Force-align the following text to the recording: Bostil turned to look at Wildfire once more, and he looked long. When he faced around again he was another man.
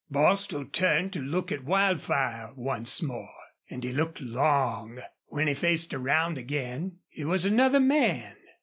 Bostil 0.11 0.65
turned 0.65 1.13
to 1.13 1.21
look 1.21 1.51
at 1.51 1.63
Wildfire 1.63 2.53
once 2.55 3.03
more, 3.03 3.29
and 3.69 3.83
he 3.83 3.91
looked 3.91 4.19
long. 4.19 4.99
When 5.27 5.45
he 5.47 5.53
faced 5.53 5.93
around 5.93 6.39
again 6.39 6.97
he 7.07 7.23
was 7.23 7.45
another 7.45 7.79
man. 7.79 8.35